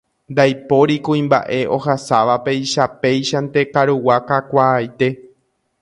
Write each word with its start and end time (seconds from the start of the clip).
Ndaipóri 0.33 0.95
kuimba'e 1.05 1.59
ohasáva 1.77 2.35
peichapéichante 2.45 3.61
karugua 3.73 4.17
kakuaaite. 4.27 5.07